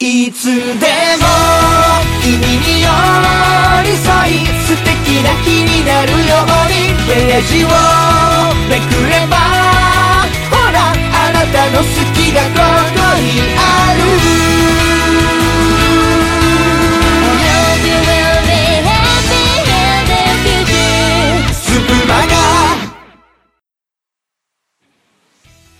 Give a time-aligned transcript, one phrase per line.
[0.00, 0.62] いつでも
[2.22, 2.88] 君に寄
[3.82, 7.66] り添い素敵な日になるようにページを
[8.68, 9.34] めくれば
[10.52, 11.84] ほらあなたの好
[12.14, 12.60] きがこ
[12.94, 13.98] こにある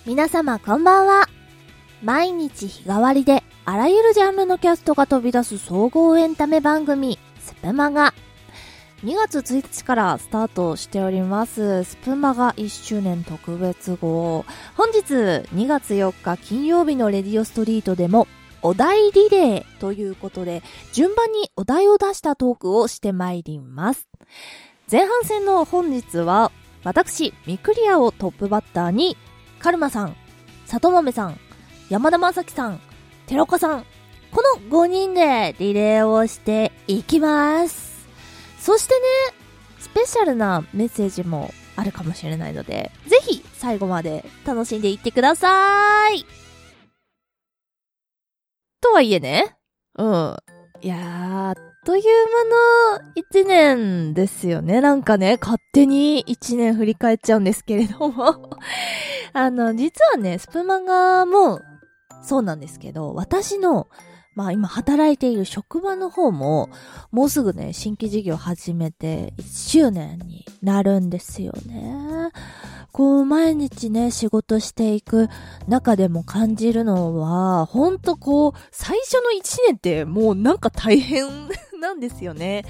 [0.05, 1.29] 皆様こんばんは。
[2.03, 8.15] 毎日日替わりであらゆるジャンルのキャストが飛び出す総合エンタメ番組、スプマガ。
[9.03, 14.43] 2月1日からスタートしております、スプマガ1周年特別号。
[14.75, 15.13] 本日
[15.53, 18.27] 2月4日金曜日のレディオストリートでも
[18.63, 24.07] お題リレーということで、順番にお題を出したトークをしてまいります。
[24.91, 26.51] 前半戦の本日は、
[26.83, 29.15] 私、ミクリアをトップバッターに、
[29.59, 30.15] カルマさん、
[30.65, 31.39] 里豆さん、
[31.91, 32.81] 山田正樹さん、
[33.29, 33.85] 寺岡さん、
[34.31, 38.07] この5人でリレーをしていきます。
[38.57, 38.99] そしてね、
[39.77, 46.25] スペシャルなメッセージもあるかもしれないので、ぜひ最後まで楽しんでいってください。
[48.81, 49.55] とはいえね、
[49.99, 50.35] うん。
[50.81, 51.53] いやー、あっ
[51.85, 52.03] という
[52.95, 54.81] 間の一年ですよね。
[54.81, 58.57] なんかね、勝手に一年振り返っちゃうんですけれども。
[59.33, 61.61] あの、実はね、スプマガも
[62.21, 63.87] そうなんですけど、私の、
[64.35, 66.69] まあ今働いている職場の方も、
[67.11, 72.31] もうすぐね、新規事業始めて1周年になるんですよね。
[72.91, 75.27] こう、毎日ね、仕事していく
[75.67, 81.25] 中でも感じるのは、ほんとこう、最初の1年ってもうなんか大変
[81.79, 82.65] なんですよね。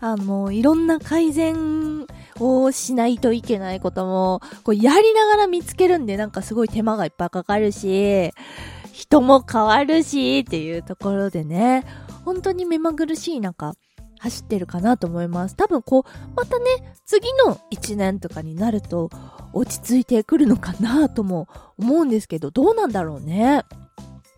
[0.00, 2.06] あの、いろんな改善
[2.38, 8.32] をしないといけないことも、こう、やりながら見つけるんで、なんかすごい手間がいっぱいかかるし、
[8.94, 11.84] 人も変わるし、っていうところでね、
[12.24, 13.74] 本当に目まぐるしい中、
[14.20, 15.56] 走ってるかなと思います。
[15.56, 16.64] 多分こう、またね、
[17.04, 19.10] 次の1年とかになると、
[19.52, 23.64] 落ち着いてくるのかなとも思うんですけど、どうなんだろうね。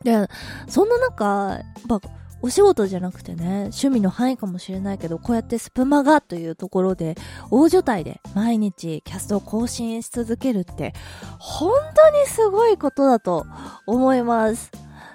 [0.04, 0.26] で、
[0.68, 2.00] そんな中、やっぱ、
[2.46, 7.16] お仕事じゃなくてね、趣味の範囲かもしれないけど、こうやってスプマガというところで、
[7.50, 10.94] 大所帯で毎日キャストを更新し続けるって、
[11.40, 13.46] 本当にすごいことだと
[13.84, 14.70] 思います。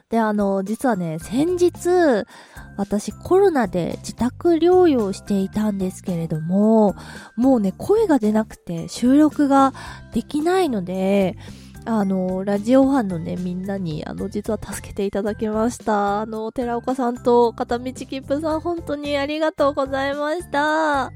[0.09, 2.25] で、あの、実はね、先日、
[2.75, 6.95] 私コロナで自宅療養していたんですけれども、
[7.37, 9.73] もうね、声が出なくて収録が
[10.11, 11.37] できないので、
[11.85, 16.21] あの、ラジオファンのね、みんなに、あの、実は助けていただきました。
[16.21, 21.05] あの、寺岡さんと片道切符さん、本当にありがとうございました。
[21.05, 21.11] あ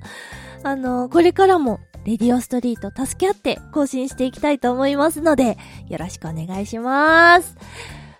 [0.75, 5.57] の、これからも、レディオストリート助け合って更新していきたいと思いますので、
[5.89, 7.55] よろしくお願いします。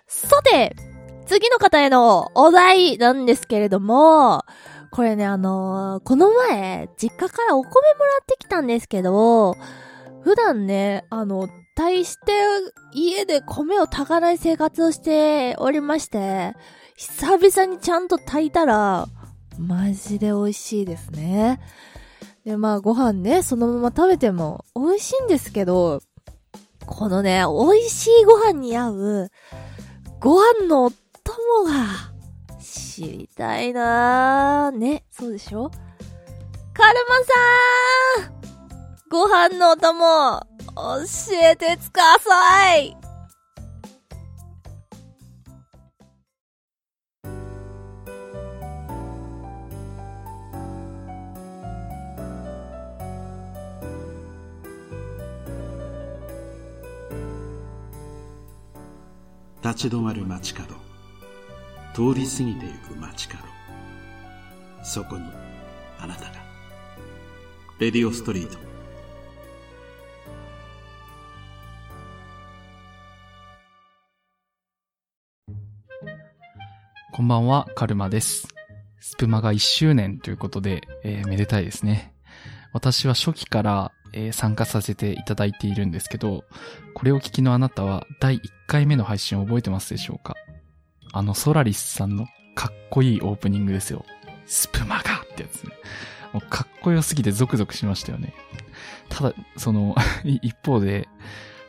[0.06, 0.74] さて、
[1.26, 4.44] 次の方へのお題なんですけれども、
[4.90, 7.84] これね、あのこの前、実家からお米もら
[8.22, 9.56] ってきたんですけど、
[10.26, 12.32] 普段ね、あの、大して
[12.92, 16.56] 家で米を炊かない生活をしておりまして、
[16.96, 19.06] 久々にちゃんと炊いたら、
[19.56, 21.60] マジで美味しいですね。
[22.44, 26.00] で、まあご飯ね、そのまま食べても美味しいんですけど、
[26.86, 29.30] このね、美味しいご飯に合う、
[30.18, 30.96] ご飯のお供
[31.68, 31.84] が、
[32.60, 34.76] 知りたいなー。
[34.76, 35.70] ね、そうでしょ？
[36.74, 38.45] カルマさーん！
[39.08, 40.40] ご飯のお供、
[40.74, 41.04] 教
[41.40, 42.96] えてください。
[59.62, 60.74] 立ち止まる街角
[61.94, 63.42] 通り過ぎてゆく街角。
[64.84, 65.24] そこに
[65.98, 66.30] あなたが。
[67.78, 68.65] レディオストリート。
[77.16, 78.46] こんばんは、カルマです。
[79.00, 82.12] スプマが1周年ということで、えーめでたいですね。
[82.74, 86.44] 私は初期から、えー参加させていただいているんですけど、
[86.92, 90.34] これを聞きのあなたは第1回目の配信を覚えてますでしょうか？
[91.14, 94.04] あのソラリスさんのかっこいいオープニングですよ。
[94.44, 95.72] スプマガってやつね。
[96.34, 98.34] もうかっこよすぎてゾクゾクしましたよね。
[99.08, 101.08] ただ、その、 一方で、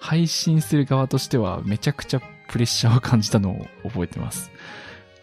[0.02, 4.52] 配信する側としてはめちゃくちゃプレッシャーを感じたのを覚えてます。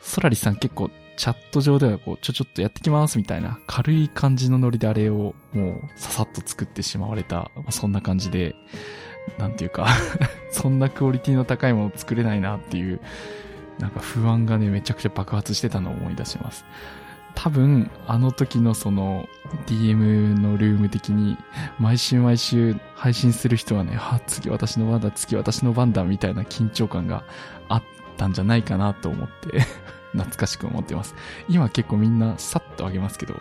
[0.04, 8.54] ソラリさん結構チャット上ではこう、ちょちょっとやってきますみたいな軽い感じのノリであれをもうささっと作ってしまわれた、まあそんな感じで、
[9.38, 9.88] なんていうか
[10.52, 13.00] そんなクオリティの高いもの作れないなっていう
[13.78, 16.66] なんか不安がね、めちゃくちゃ爆発してたのを思い出します。
[17.34, 19.26] 多分、あの時のその
[19.66, 21.38] DM のルーム的に、
[21.80, 27.24] 毎週毎週配信する人はね、は、次私の番だ、次私の番だ、みたいな緊張感が
[27.68, 29.60] あってたんじゃないかなと思って、
[30.12, 31.14] 懐かしく思ってます。
[31.48, 33.34] 今結構みんなさっとあげますけど、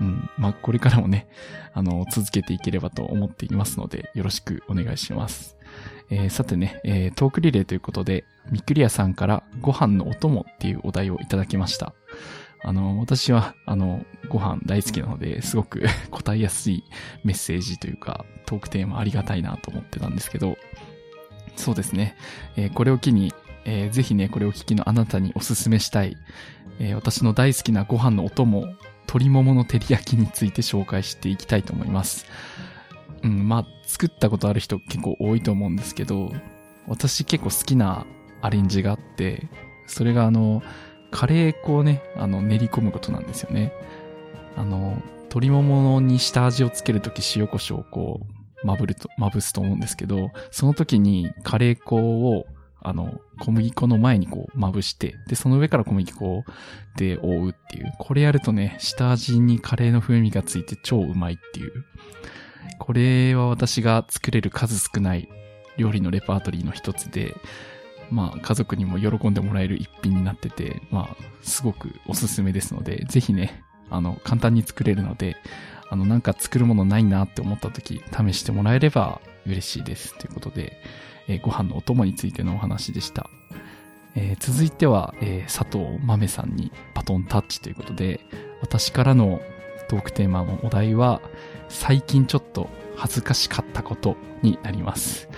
[0.00, 1.28] うん、まあ、これからもね、
[1.72, 5.56] あの、続けていければと思っていますので、よろしくお願いします。
[6.10, 11.94] えーさてね、えートークリレーということで、ミクリアさんからご飯のお供っていうお題をいただきました。
[12.62, 16.84] あの、私は、あの、ご飯大好きなので、すごく 答えやすい
[17.24, 20.58] メッセージというか、トークテーマありがたいなと思ってたんですけど、
[21.56, 22.16] そうですね、
[22.56, 23.32] えーこれを機に、
[23.64, 26.16] えーぜひね、これを聞きのあなたにおすすめしたい、
[26.78, 28.66] えー私の大好きなご飯のお供、
[29.02, 32.26] 鶏ももの照り焼きについて紹介していきたいと思います。
[33.22, 36.32] うん、まあ、作ったことある人結構多いと思うんですけど、
[36.86, 38.06] 私結構好きな
[38.40, 39.48] アレンジがあって、
[39.86, 40.62] それがあの、
[41.10, 43.72] カレー粉をね、あの、練り込むことなんですよね。
[44.56, 48.20] あの、鶏ももに下味をつけるとき塩コショウをこ
[48.62, 52.46] う、まぶると、まぶすと思うんですけど、その時にカレー粉を、
[52.82, 56.44] あの、小麦粉の前にこう、まぶして、で、その上から小麦粉
[56.96, 57.92] で覆うっていう。
[57.98, 61.84] これやるとね、下味にカレーの風味がついて超うまいっていう。
[62.78, 65.28] これは私が作れる数少ない
[65.76, 67.34] 料理のレパートリーの一つで、
[68.10, 75.36] まあ家族にも喜んでもらえる一品になってて、まあすごくおすすめですので、ぜひね、あの簡単に作れるので、
[75.88, 80.16] あのなんか作るものないなって思った時試してもらえれば嬉しいです。
[80.18, 80.80] ということで、
[81.30, 83.30] えーご飯のお供についてのお話でした。
[84.16, 88.20] えー続いては、えー佐藤豆さんにバトンタッチということで、
[88.60, 89.40] 私からの
[89.88, 91.20] トークテーマのお題は、
[91.68, 95.28] 最近ちょっと恥ずかしかったことになります。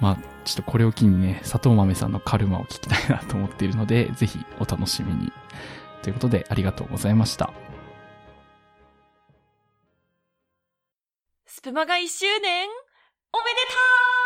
[0.00, 5.30] まあ、ちょっとこれを機にね、佐藤豆さんのカルマを聞きたいなと思っているので、ぜひお楽しみに。
[6.02, 7.52] ということで、ありがとうございました。
[11.46, 12.68] スプマが1周年
[13.34, 14.21] おめでたこ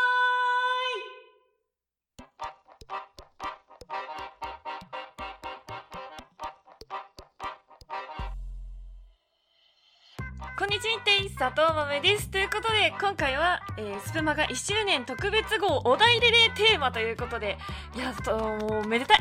[10.66, 11.00] んにちは。
[11.04, 12.28] てい佐藤豆です。
[12.28, 17.56] ということで、今回は、えースプマが1周年特別号お題リレーテーマということで、
[17.94, 19.18] いや、ともうめでたい。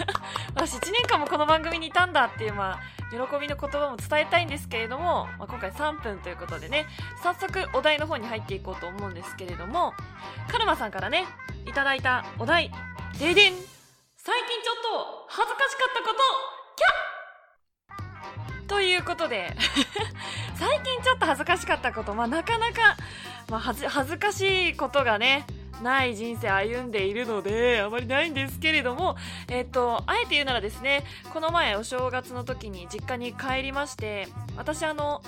[0.56, 6.86] 私1年間もこの番組にいたんだっていう、まあ、喜びの言葉も伝えたいんですけれども、まあ、今回3分ということでね、
[7.22, 9.92] 早速お題の方に入っていこうと思うんですけれども、
[10.50, 11.26] カルマさんからね、
[11.66, 12.70] いただいたお題、
[13.18, 13.52] ででん
[14.16, 16.22] 最近ちょっと恥ずかしかったこと、
[16.74, 17.15] キャッ
[18.68, 19.54] ということで、
[20.56, 22.96] 最近ちょっと恥ずかしかったこと、まあなかなか、
[23.48, 25.46] まあ恥ず恥ずかしいことがね、
[25.82, 29.16] ない人生歩んでいるので、あまりないんですけれども、
[29.48, 35.22] えっと、あえて言うならですね、この前お正月の時に実家に帰りまして、私あの、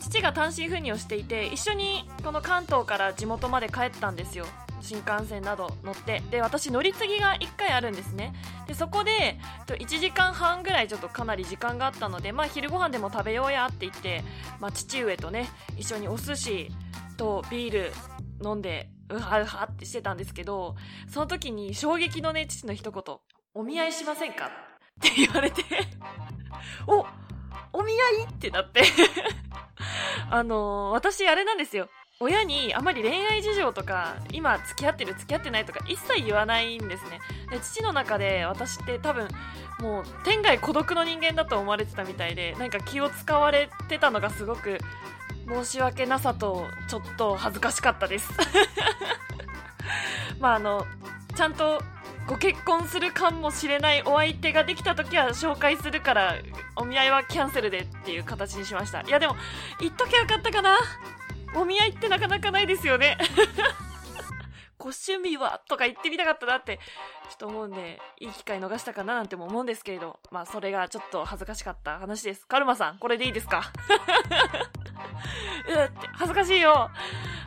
[0.00, 4.46] 父が単身赴任をしていて、一緒にこの関東から地元まで帰ったんですよ。
[4.86, 6.22] 新幹線など乗って。
[6.30, 8.32] で、私乗り継ぎが1回あるんですね。
[8.66, 14.22] で、そこで、1時間半ぐらいちょっとかなり時間があったので、まあ昼ご飯でも食べようやって言って、
[14.60, 16.70] まあ父上とね、一緒にお寿司
[17.16, 17.92] とビール
[18.42, 20.76] 飲んで、うはうはってしてたんですけど、
[21.08, 23.16] その時に衝撃のね、父の一言、
[23.54, 24.46] お見合いしませんか？
[24.46, 24.50] っ
[25.00, 25.62] て言われて、
[26.86, 27.06] お
[27.72, 28.24] お見合い？
[28.30, 28.82] ってなって、
[30.30, 31.88] あのー私あれなんですよ。
[32.18, 37.20] 親にあまり恋愛事情とか、今付き合ってる付き合ってないとか一切言わないんですね。
[37.50, 39.28] で父の中で私って多分、
[39.80, 44.78] もう天涯孤独の人間だと思われてたみたいで、なんか気を使われてたのがすごく
[45.46, 48.32] 申し訳なさと、ちょっと恥ずかしかったです。
[50.40, 50.86] まああの、
[51.34, 51.82] ちゃんと
[52.26, 56.36] ご結婚するかもしれないお相手ができた時は紹介するから、
[56.76, 59.02] お見合いはキャンセルでっていう形にしました。
[59.02, 59.36] いやでも、
[59.80, 60.78] 言っときゃよかったかな。
[61.56, 63.16] お見合いってなかなかないですよね。
[64.78, 72.46] ご趣味はとか言ってみたかったなって、ちょっと思うんで、いい機会逃したかななんても思うんですけれど、まあそれがちょっと恥ずかしかった話です。
[72.46, 73.62] カルマさん、これでいいですか？
[75.68, 76.90] うって、恥ずかしいよ。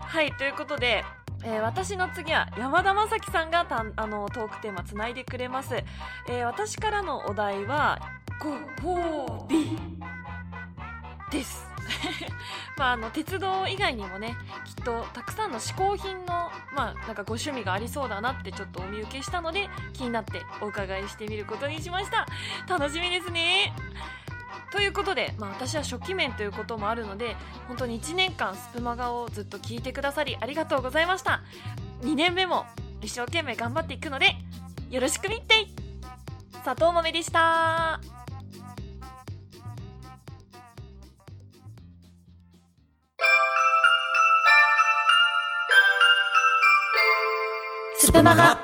[0.02, 1.06] はい、ということで、
[1.44, 5.74] えー私の次は山田正樹さんがたんあのトークテーマつないでくれます、
[6.28, 7.98] えー私からのお題は
[8.42, 8.50] ご
[8.82, 9.78] 褒美
[11.32, 11.69] です
[12.78, 22.26] まああの鉄道以外にもねきっとたくさんの嗜好品のまあなんかご趣味がありそうだなってちょっとお見受けしたので気になってお伺いしてみることにしました。
[22.68, 23.74] 楽しみですね。
[24.72, 27.36] ということで、まあ、私は初期面ということもあるので
[27.68, 31.42] 本当に1年間スプマガをずっと聞いてくださりありがとうございました。
[32.02, 32.66] 2年目も
[33.02, 34.36] 一生懸命頑張っていくので
[34.90, 35.76] よろしくみてい。
[36.64, 38.00] 佐藤豆でした。
[48.10, 48.58] スプマガ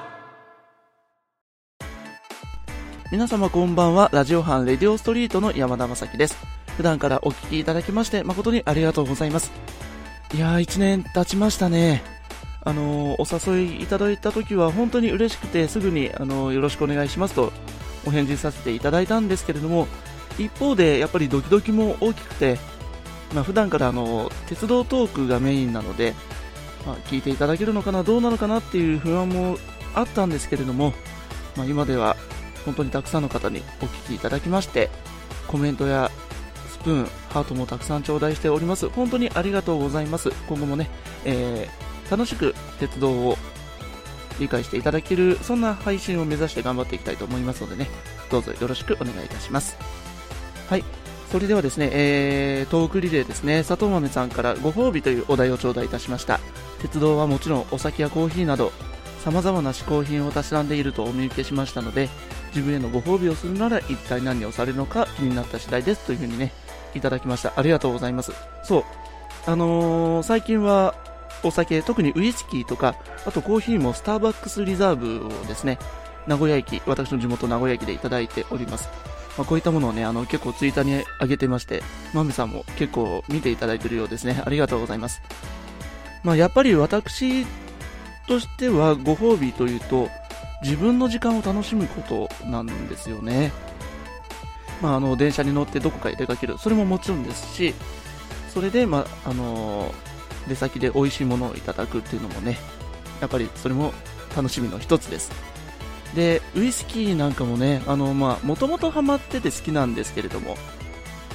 [3.11, 6.37] 皆様こんばんは、ラジオ班レディオストリートの山田正樹です。
[6.77, 9.51] 普段からお聞きいただきまして誠にありがとうございます。
[10.33, 12.01] いやー、一年経ちましたね。
[12.63, 17.53] あのー、お誘いいただいた時は本当に嬉しくてすぐに、あのー、よろしくお願いしますと
[18.07, 19.87] お返事させていただいたんですけれども、
[20.39, 22.57] 一方でやっぱりドキドキも大きくて、
[23.35, 26.15] まあ、普段からあの鉄道トークがメインなので、
[26.85, 29.57] まあ、聞いていただけるのかな、どうなのかなっていう不安も
[29.93, 30.93] あったんですけれども、
[31.55, 32.15] まあ、今では
[32.65, 34.89] 本当にたくさんの方にお聞きいただきまして
[35.47, 36.11] コメントや
[36.69, 38.89] スプーン、ハートもたくさん頂戴しております。
[38.89, 40.31] 本当にありがとうございます。
[40.47, 40.89] 今後もね、
[41.23, 43.37] えー、楽しく鉄道を
[44.39, 47.87] 理解していただけるそんな配信を目指して頑張っていきたいと思いますのでね
[48.29, 49.77] どうぞよろしくお願いいたします。
[50.69, 50.83] はい。
[51.31, 53.63] それではですね、えー、トークリレーですね。
[53.63, 56.39] 佐藤豆さんからご褒美というお題を頂戴いたしました。
[56.85, 58.71] 鉄道はもちろんお酒やコーヒーなど
[59.23, 62.09] 様々な嗜好品をたしなんでいるとお見受けしましたので
[62.49, 66.51] 自分へのご褒美をするなら一体何をされるのか気になった次第ですというふうにね
[66.93, 68.83] いただきましたありがとうございますそう
[69.47, 70.93] あのー、最近は
[71.41, 75.79] お酒特にウイスキーとかあとコーヒーもスターバックスリザーブをですね
[76.27, 78.89] 名古屋駅私の地元名古屋駅でいただいております
[79.37, 84.41] まあ、こういったものをね、あの、結構ツイッターに上げてまして、まめさんも結構見ていただいているようですね。
[84.45, 85.21] ありがとうございます。
[86.25, 87.45] まあ、やっぱり私
[88.27, 90.09] としてはご褒美というと、
[90.63, 93.51] 自分の時間を楽しむことなんですよね。
[94.81, 97.75] まあ、あの電車に乗ってどこかへ出かける、それももちろんですし、
[98.51, 99.93] それで、まあ、あの
[100.47, 102.57] 出先で美味しいものをいただくっていうのもね、
[103.21, 103.93] やっぱりそれも
[104.35, 105.31] 楽しみの一つです。
[106.15, 110.57] で、ウイスキーなんかもね、もともとハマってて好きなんですけれども、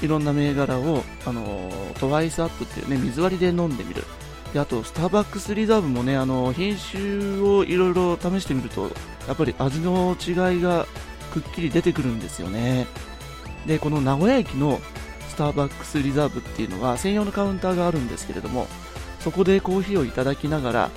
[0.02, 1.70] いろんな銘柄を、あの
[2.00, 4.02] トワイスアップっていうね、水割りで飲んでみる。
[4.52, 8.90] であとスターバックスリザーブもねあの品種をいろいろ試してみると
[9.28, 10.86] やっぱり味の違いが
[11.32, 12.86] くっきり出てくるんですよね。
[13.66, 14.80] でこの名古屋駅の
[15.28, 18.66] スターバックスリザーブっていうのは専用のカウンターがあるんですけれども
[19.20, 20.90] そこでコーヒーをいただきながら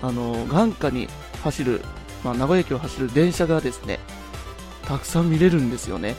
[0.00, 1.08] あの眼下に
[1.42, 1.82] 走る、
[2.24, 3.98] まあ、名古屋駅を走る電車がですね
[4.86, 6.16] たくさん見れるんですよね。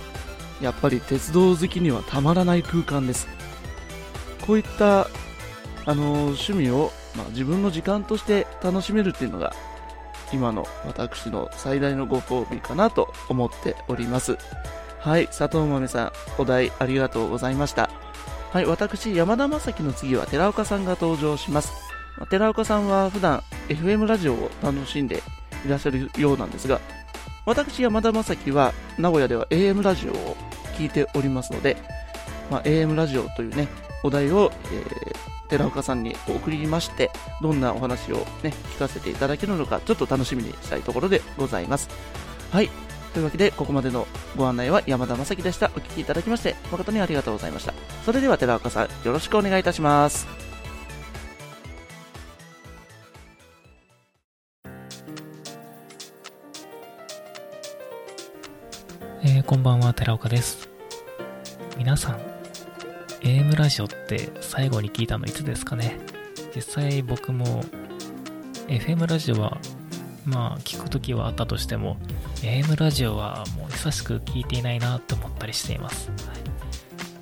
[0.62, 3.28] やっぱり鉄道好きにはたまらない空間です。
[4.46, 5.08] こういった
[5.90, 9.56] あの趣味を、まあ、自分の時間として楽しめるっていうのが
[10.32, 14.38] 今の私の最大のご褒美かなと思っております。
[15.00, 17.90] はい佐藤豆さんお題ありがとうございました。
[18.52, 21.72] はい私山田正樹の次は寺岡さんが登場します。
[22.30, 25.24] 寺岡さんは普段 FM ラジオを楽しんで
[25.66, 26.82] いらっしゃるようなんですが
[27.46, 30.36] 私山田正樹は名古屋では AM ラジオを
[30.78, 31.78] 聞いておりますので、
[32.52, 33.70] まあ、AM ラジオというね
[34.04, 35.19] お題を、えー
[35.50, 41.90] 寺岡さんに送りまして、どんなお話をね、聞かせていただけるのか、ちょっと楽しみにしたいところでございます。
[42.52, 42.70] はい。
[43.14, 45.68] というわけで、ここまでのご案内は山田正樹でした。
[45.76, 47.74] お聞きいただきまして、誠にありがとうございました。
[48.06, 50.28] それでは寺岡さん、よろしくお願いいたします。
[59.24, 60.70] えー、こんばんは、寺岡です。
[61.78, 62.29] 皆さん、
[63.22, 65.98] AM ラジオって最後に聞いたのいつですかね？
[66.56, 67.64] 実際僕も
[68.68, 69.58] FM ラジオは
[70.26, 71.98] まあ聞く時はあったとしても
[72.42, 76.10] AM ラジオはもう久しく聞いていないなって思ったりしています、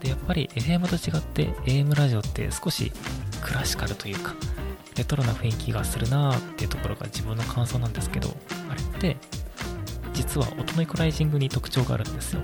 [0.01, 2.91] でやっぱり FM と違って AM ラジオって少し
[3.41, 4.35] クラシカルというか
[4.95, 8.29] レトロな雰囲気がするなーっていうところが自分の感想なんですけど
[8.69, 9.17] あれって
[10.13, 12.41] 実は音のイコライジングに特徴があるんですよ。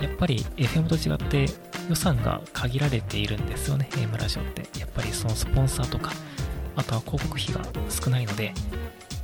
[0.00, 1.46] やっぱり FM と違って
[1.88, 4.78] 予算が限られているんですよね、AM ラジオって。
[4.78, 6.12] やっぱりそのスポンサーとか、
[6.74, 8.52] あとは広告費が少ないので、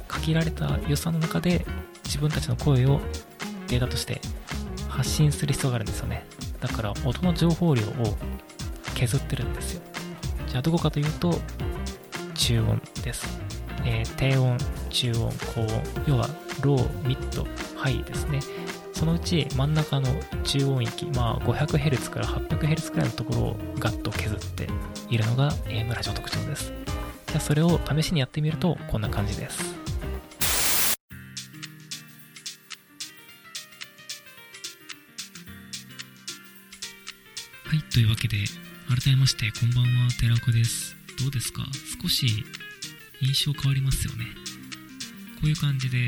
[0.09, 1.64] 限られた予算の中で
[2.04, 3.00] 自分たちの声を
[3.69, 4.21] データとして
[4.88, 6.26] 発信する必要があるんですよね。
[6.61, 8.16] だから音の情報量を
[8.95, 9.83] 削ってるんですよ。
[10.47, 11.40] じゃあどこかというと、
[12.35, 13.40] 中音です。
[13.85, 14.59] えー、低音、
[14.90, 16.28] 中音、高音、要は
[16.61, 18.40] ロー、ミッド、ハイですね。
[19.02, 20.06] そのうち真ん中の
[20.44, 24.68] 中音域、まあ、500Hz から 800Hz くらいのところをガッと削って
[25.11, 26.73] いるのが AM ラジオ特徴です。
[27.26, 29.75] じゃあそれを試しにやってみるとこんな感じです。
[37.64, 38.37] はい、というわけで
[38.88, 40.94] 改めましてこんばんは寺岡です。
[41.21, 41.64] どうですか？
[42.00, 42.44] 少し
[43.21, 44.26] 印象変わりますよね。
[45.40, 46.06] こういう感じで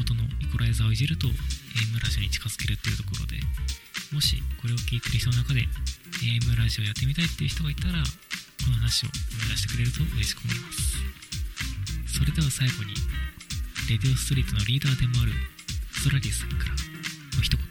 [0.00, 1.28] 音のイコライザーをいじると
[1.76, 3.36] AM ラジオに近づけるっていうところで
[4.12, 5.66] もしこれを聞いてる人の中で
[6.22, 12.18] AM ラジオやってみたいっていう人がいたらこの話を思い出してくれると嬉しく思います。
[12.18, 12.94] それでは最後に
[13.88, 15.32] レディオストリートのリーダーでもある
[16.04, 16.74] ソラリスさんから
[17.38, 17.68] お一言い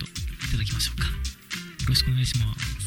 [0.52, 1.06] ただきましょうか。
[1.06, 1.14] よ
[1.88, 2.79] ろしくお願いします。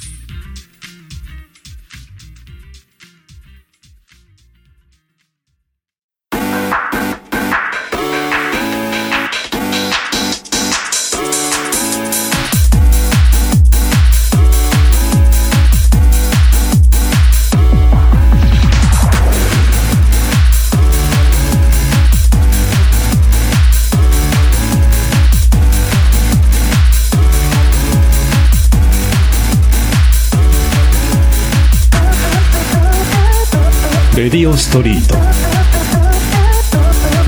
[34.73, 35.15] ストリート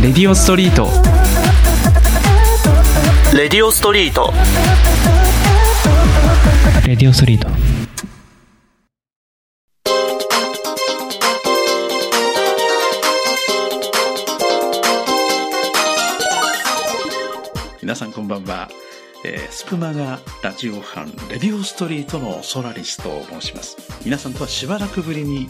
[0.03, 0.89] レディオストリート。
[3.37, 4.33] レディオストリート。
[6.87, 7.49] レディオストリート
[17.83, 18.71] 皆さんこんばんは、
[19.25, 23.77] えースプマガラジオ班レディオストリートのソラリスと申します。
[24.05, 25.49] 皆さんとはしばらくぶりに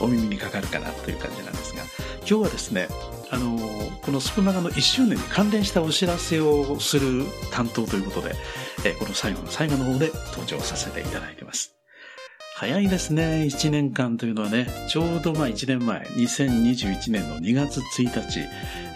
[0.00, 1.82] お耳にかかるかなという感じなんですが
[2.20, 2.88] 今日はですね
[3.30, 8.36] あのーこのスプマガの1周年に関連したお知らせをする担当ということで、
[8.84, 11.75] えーこの最後の最後の方で登場させていただいてます。
[12.58, 13.42] 早いですね。
[13.50, 18.40] 1年間というのはね、ちょうどまあ1年前、2021年の2月1日、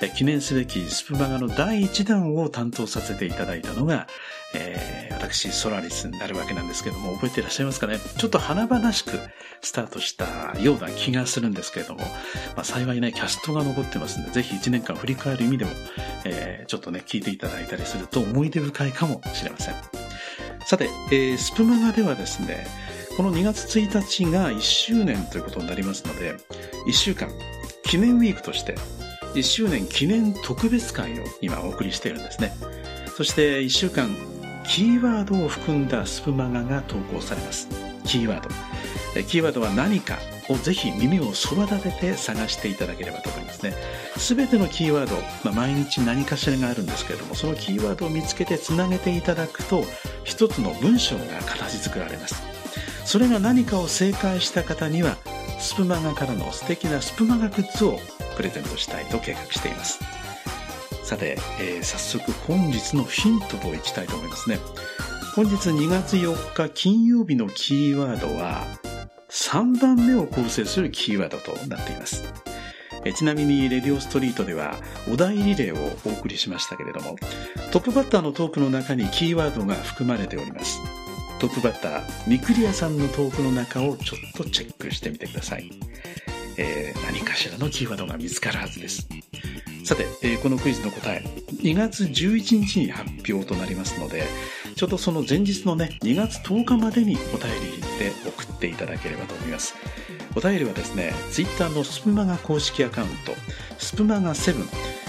[0.01, 4.07] え記念すべきスプマガの第1弾を担当させていただいたのが、
[4.55, 7.99] えー私、ソラリスになるわけなんですけども、覚えていらっしゃいますかね？
[8.17, 9.11] ちょっと華々しく
[9.61, 12.01] スタートしたような気がするんですけれども、
[12.57, 15.73] まあ、幸いね、キャストが残ってますんで、ぜひ1年間振り返る意味でも、
[16.25, 19.75] えーちょっとね、聞いていただいたりすると思い出深いかもしれません。
[20.65, 22.67] さて、えースプマガではですね、
[23.21, 26.37] この2月1日が1周年ということになりますので、
[26.87, 27.29] 1週間、
[27.83, 28.75] 記念ウィークとして、
[29.35, 32.57] 1周年記念特別会を今お送りしているんですね。
[33.15, 34.09] そして1週間、
[34.67, 37.69] キーワードを含んだスプマガが投稿されます。
[38.07, 38.49] キーワード。
[39.25, 40.17] キーワードは何か
[40.49, 43.75] をぜひ耳をそば立てて探していただければと思いますね。
[44.17, 49.85] すべてのキーワード、まあ、毎日何かしらがあるんですけれども、そのキーワードを見つけてつなげていただくと、
[50.25, 52.50] 一つの文章が形作られます。
[53.05, 55.17] それが何かを正解した方には、
[55.59, 57.99] スプマガからの素敵なスプマガグッズを
[58.37, 59.99] プレゼントしたいと計画しています。
[61.05, 64.59] さて、えー早速本日のヒントといきたいと思いますね。
[65.35, 68.65] 本日2月4日金曜日のキーワードは、
[69.31, 72.25] 3番目を構成するキーワードとなっています。
[73.15, 74.77] ちなみに、レディオストリートでは、
[75.11, 77.17] お題リレーをお送りしましたけれども、
[77.71, 80.81] トップバッターのトークの中にキーワードが含まれております。
[81.41, 85.71] トップバッター、ミクリアさんのトークの中をちょっとチェックしてみてください。
[86.59, 89.09] えー何かしらのキーワードが見つかるはずです。
[89.85, 91.25] さて、えーこのクイズの答え、
[91.63, 94.25] 2月11日に発表となりますので、
[94.77, 99.75] ちょうどその前日のね、2月10日までにお便りで送っていただければと思います。
[100.37, 103.33] お便りはですね、Twitter のスプマガ公式アカウント、
[103.79, 104.63] スプマガ7、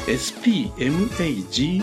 [0.07, 1.81] SPMAGA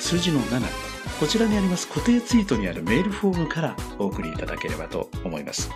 [0.00, 5.70] 数字の7、こちらにあります固定ツイートにあるメールフォームからお送りいただければと思います。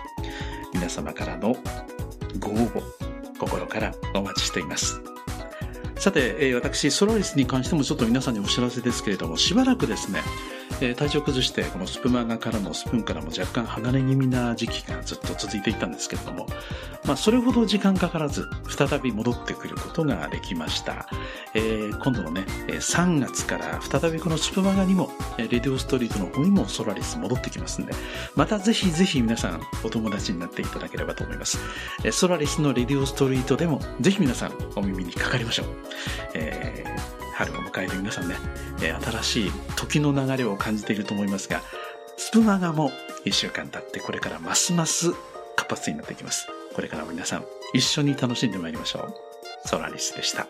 [0.73, 1.55] 皆様からの
[2.39, 2.81] ご応募、
[3.39, 5.01] 心からお待ちしています。
[5.97, 10.21] さて、え私、ソラリスに関してもちょっと皆さんにお知らせですけれども、しばらくですね、
[10.81, 16.47] えー体調崩して、このスプマガからもスプーンからも若干離れ気味な時期がずっと続いていたんですけれども、
[17.05, 21.07] まあ、それほど時間かからず、再び戻ってくることができました。
[21.53, 27.93] えー今度のね、3月から再びこのスプマガにも、レディオストリートの方にもソラリス戻ってきますんで、
[28.35, 31.57] またぜひぜひ皆さんお友達になっていただければと思います。
[32.11, 35.67] ソラリスのレディオストリートでもぜひ皆さんお耳にかかりましょう。
[36.33, 36.94] えー
[37.35, 38.35] 春を迎えて皆さんね、
[38.81, 41.61] えー新しい時の流れを感じていると思いますが、
[42.17, 42.91] スプマガも
[43.25, 45.11] 1週間経ってこれからますます
[45.55, 46.47] 活発になっていきます。
[46.73, 49.67] これからも皆さん一緒に楽しんでまいりましょう。
[49.67, 50.47] ソラリスでした。